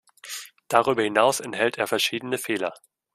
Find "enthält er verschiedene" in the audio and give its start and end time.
1.41-2.39